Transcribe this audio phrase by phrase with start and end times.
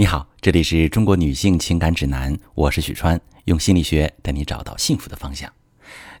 [0.00, 5.52] 你好，这里是中国女性情感指南，我是许川，用心理学带你找到幸福的方向。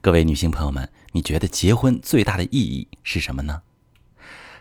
[0.00, 3.62] 各位女性朋友们，你觉得结婚最大的意义是什么呢？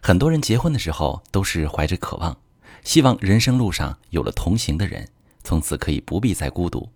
[0.03, 2.37] 很多人结婚的时候都是怀着渴望，
[2.83, 5.09] 希望人生路上有了同行的人，
[5.43, 6.89] 从此可以不必再孤独。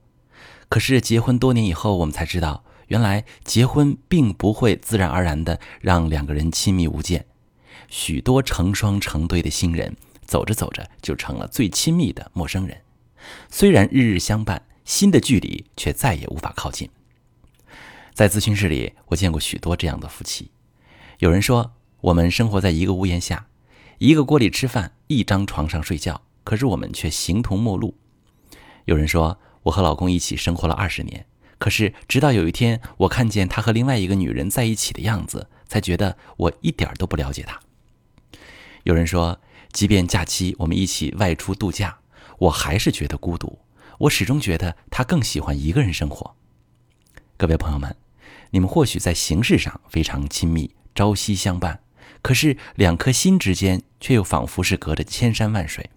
[0.69, 7.25] 可是结婚多年以后，我们才知道，原来结婚并不会自然而然的让两个人亲密无间，
[7.89, 9.97] 许多成双成对的新人。
[10.31, 12.83] 走着走着就成了最亲密的陌生人，
[13.49, 16.89] 虽然日日相伴，心的距离却再也无法靠近。
[18.13, 20.49] 在咨询室里，我见过许多这样的夫妻。
[21.19, 23.47] 有人说，我们生活在一个屋檐下，
[23.97, 27.97] 一个锅里吃饭，一张床上睡觉，可是我们却形同陌路。
[28.85, 31.25] 有人说，我和老公一起生活了二十年，
[31.57, 37.59] 可是直到有一天，我看见他和另外一个女人在一起的样子，才觉得我一点都不了解他。
[38.83, 39.37] 有人说。
[39.71, 41.99] 即便假期我们一起外出度假，
[42.37, 43.59] 我还是觉得孤独。
[43.99, 46.35] 我始终觉得他更喜欢一个人生活。
[47.37, 47.95] 各位朋友们，
[48.49, 51.81] 你们或许在形式上非常亲密，朝夕相伴，
[52.21, 55.89] 可是两颗心之间却又仿佛是隔着千山万水。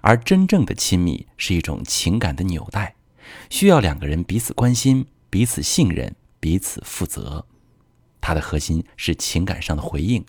[0.00, 2.96] 而真正的亲密是一种情感的纽带，
[3.50, 7.46] 需要两个人彼此关心、彼此信任、彼此负责。
[8.20, 10.24] 它的核心是情感上的回应。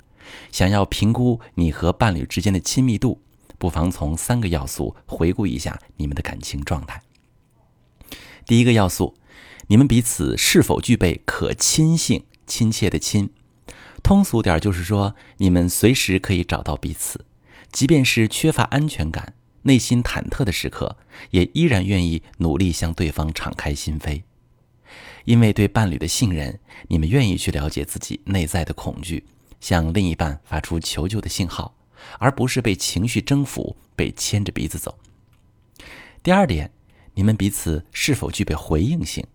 [0.52, 3.22] 想要评估你和伴侣之间的亲密度，
[3.58, 7.02] 不妨从三个要素回顾一下你们的感情状态。
[8.46, 9.16] 第一个要素，
[9.68, 12.26] 你们彼此是否具备可亲性？
[12.48, 13.30] 亲切的亲，
[14.04, 17.24] 通俗点就是说，你们随时可以找到彼此，
[17.72, 20.98] 即便是缺乏安全感、内心忐忑的时刻，
[21.30, 24.24] 也依然愿意努力向对方敞开心扉。
[25.24, 29.24] 因为对伴侣的信任，你们愿意去了解自己内在的恐惧。
[29.62, 31.76] 向另一半发出求救的信号，
[32.20, 34.98] 而不是被情绪征服、被牵着鼻子走。
[36.22, 36.72] 第二点，
[37.14, 39.26] 你们彼此是否具备回应性？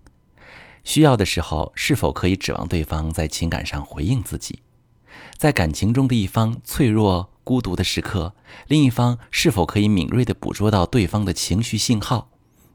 [0.84, 4.60] 需要的时候，是否可以指望对方在情感上回应自己？
[5.36, 8.34] 在感情中的一方脆弱、孤独的时刻，
[8.68, 12.30] 另一方是否可以敏锐地捕捉到对方的情绪信号，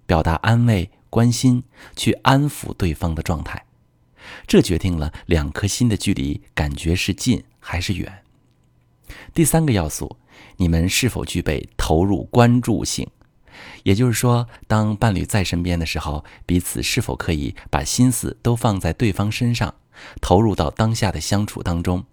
[0.05, 1.63] 表达安慰、关心，
[1.95, 3.65] 去安抚对方的状态？
[4.47, 8.23] 这决定了两颗心的距离，感觉是近还是远。
[9.33, 10.17] 第三个要素，
[10.57, 13.07] 你们是否具备投入关注性？
[13.83, 19.75] 也就是说，当伴侣在身边的时候，彼此是否可以把心思都放在对方身上，
[20.21, 22.05] 投入到当下的相处当中，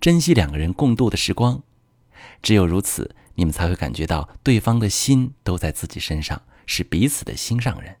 [0.00, 1.62] 珍惜两个人共度的时光。
[2.42, 7.96] 只有如此，你们才会感觉到对方的心都在自己身上，是彼此的心上人。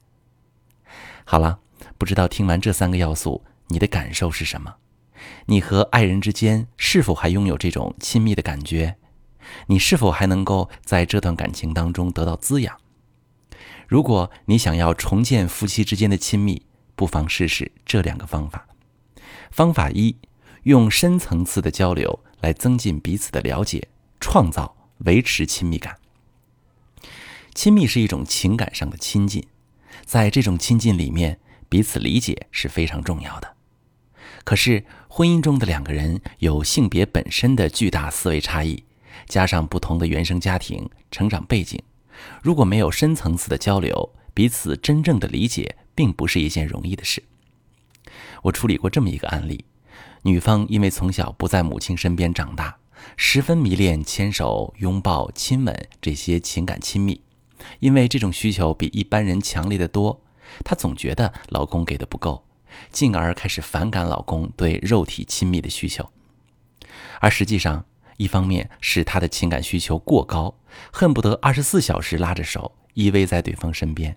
[1.24, 1.60] 好了，
[1.96, 3.44] 不知道听完这三个要素。
[3.70, 4.76] 你的感受是什么？
[5.46, 8.96] 你和爱人之间是否还拥有这种亲密的感觉？
[9.66, 12.76] 你是否还能够在这段感情当中得到滋养？
[13.86, 16.62] 如果你想要重建夫妻之间的亲密，
[16.94, 18.66] 不妨试试这两个方法。
[19.50, 20.16] 方法一，
[20.64, 23.88] 用深层次的交流来增进彼此的了解，
[24.20, 25.96] 创造、维持亲密感。
[27.54, 29.44] 亲密是一种情感上的亲近，
[30.04, 33.56] 在这种亲近里面，彼此理解是非常重要的。
[34.44, 38.84] 可是，婚姻中的两个人有性别本身的巨大思维差异，
[39.26, 41.80] 加上不同的原生家庭、成长背景，
[42.42, 47.22] 如果没有深层次的交流，彼此真正的理解，并不是一件容易的事。
[48.42, 49.64] 我处理过这么一个案例：
[50.22, 52.78] 女方因为从小不在母亲身边长大，
[53.16, 57.20] 十分迷恋牵手、拥抱、亲吻这些情感亲密，
[57.78, 60.22] 因为这种需求比一般人强烈的多，
[60.64, 62.44] 她总觉得老公给的不够。
[62.90, 66.10] 进而开始反感老公对肉体亲密的需求，
[67.20, 67.84] 而实际上，
[68.16, 70.54] 一方面是他的情感需求过高，
[70.92, 74.14] 恨不得二十四小时拉着手依偎在对方身边；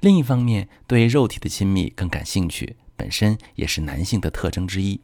[0.00, 5.00] 另一方面，对肉体的亲密更感兴趣，本身也是男性的特征之一。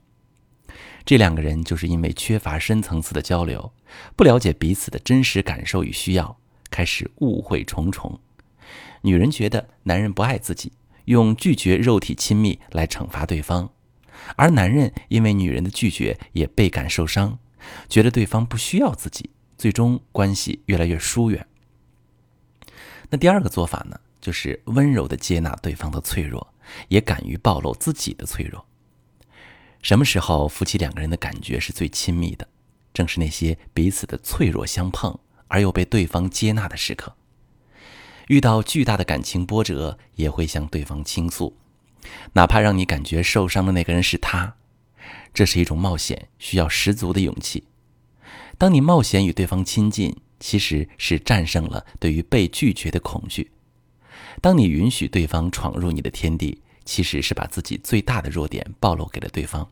[1.05, 3.73] 这两个人就是因为缺乏深层次的交流，
[4.17, 6.37] 不了解彼此的真实感受与需要，
[6.71, 8.19] 开始误会重重。
[9.03, 10.73] 女人觉得男人不爱自己。
[11.11, 13.73] 用拒绝肉体亲密来惩罚对方，
[14.37, 17.41] 而男人因为女人的拒绝也倍感受伤，
[17.89, 21.45] 觉得对方不需要自己，最终关系越来越疏远。
[23.09, 26.55] 那第二个做法呢，就是温柔的接纳对方的脆弱，
[26.87, 28.65] 也敢于暴露自己的脆弱。
[29.83, 32.47] 什么时候夫妻两个人的感觉是最亲密的？
[32.95, 35.19] 正是那些彼此的脆弱相碰
[35.49, 37.17] 而又被对方接纳的时刻。
[38.31, 41.57] 遇到巨大的感情波折，也会向对方倾诉，
[42.35, 44.55] 哪怕让你感觉受伤的那个人是他，
[45.35, 47.65] 这是一种冒险，需要十足的勇气。
[48.57, 53.51] 当你冒险与对方亲近，其实是战胜了对于被拒绝的恐惧。
[54.41, 59.69] 当你允许对方闯入你的天地，其实是把自己最大的弱点暴露给了对方。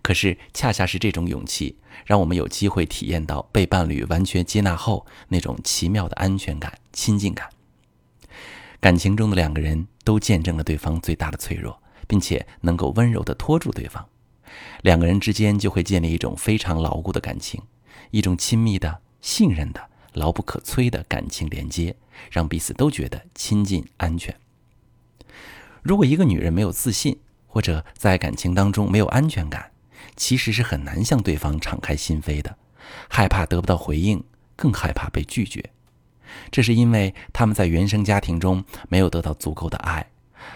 [0.00, 1.76] 可是，恰恰是这种勇气，
[2.06, 7.46] 让我们有机会体验到被伴侣完全接纳后那种奇妙的安全感、亲近感。
[8.86, 14.08] 感情中的两个人都见证了对方最大的脆弱，并且能够温柔地拖住对方，
[14.82, 17.60] 两个人之间就会建立一种非常牢固的感情，
[18.12, 21.96] 一种亲密的、信任的、牢不可摧的感情连接，
[22.30, 24.32] 让彼此都觉得亲近、安全。
[25.82, 27.18] 如果一个女人没有自信，
[27.48, 29.72] 或者在感情当中没有安全感，
[30.14, 32.56] 其实是很难向对方敞开心扉的，
[33.08, 34.22] 害怕得不到回应，
[34.54, 35.72] 更害怕被拒绝。
[36.50, 40.06] 这是因为他们在原生家庭中没有得到足够的爱，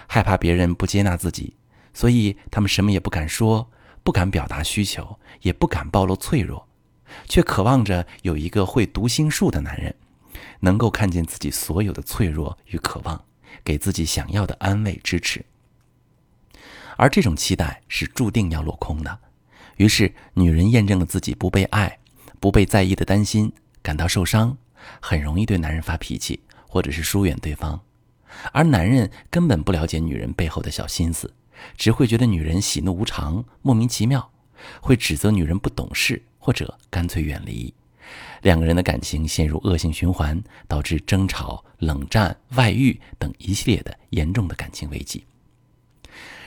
[0.07, 1.55] 害怕别人不接纳自己，
[1.93, 3.71] 所以他们什么也不敢说，
[4.03, 6.67] 不敢表达需求，也不敢暴露脆弱，
[7.27, 9.95] 却渴望着有一个会读心术的男人，
[10.61, 13.25] 能够看见自己所有的脆弱与渴望，
[13.65, 15.45] 给自己想要的安慰支持。
[16.97, 19.19] 而这种期待是注定要落空的。
[19.77, 21.99] 于是，女人验证了自己不被爱、
[22.39, 23.51] 不被在意的担心，
[23.83, 24.59] 感到受伤。
[25.01, 27.81] 很容易对男人发脾气，或者是疏远对方，
[28.53, 31.33] 而男人根本不了解女人背后的小心思，
[31.77, 34.31] 只会觉得女人喜怒无常、莫名其妙，
[34.81, 37.73] 会指责女人不懂事，或者干脆远离。
[38.43, 45.25] 两个人的感情陷入恶性循环，导致争吵、冷战、外遇等一系列的严重的感情危机。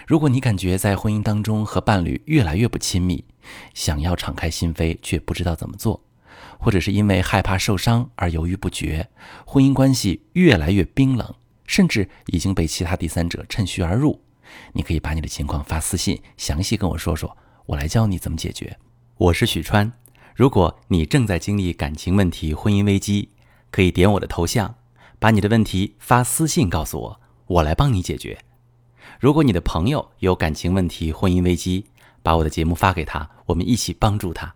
[0.06, 3.24] 如果你感觉在婚姻当中和伴侣越来越不亲密，
[3.74, 6.04] 想要敞开心扉却不知道怎么做。
[6.64, 9.10] 或者是因为害怕受伤而犹豫不决，
[9.46, 11.36] 婚姻关系越来越冰冷，
[11.68, 14.22] 甚至已经被其他第三者趁虚而入。
[14.72, 18.78] 你可以把你的情况发私信，详细跟我说说，我来教你怎么解决。
[19.18, 19.92] 我是许川，
[20.34, 23.28] 如果你正在经历感情问题、婚姻危机，
[23.70, 24.74] 可以点我的头像，
[25.20, 28.40] 把你的问题发私信告诉我，我来帮你解决。
[29.20, 31.88] 如果你的朋友有感情问题、婚姻危机，
[32.22, 34.56] 把我的节目发给他，我们一起帮助他。